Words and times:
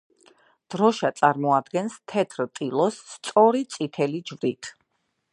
დროშა 0.75 1.09
წარმოადგენს 1.19 1.97
თეთრ 2.13 2.41
ტილოს 2.59 2.97
სწორი 3.11 3.61
წითელი 3.75 4.23
ჯვრით. 4.31 4.71